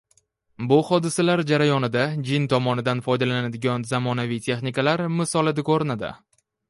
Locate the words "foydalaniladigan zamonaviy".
3.09-4.43